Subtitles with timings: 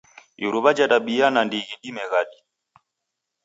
[0.45, 2.37] Iruw'a jhadabia nandighi dimeghadi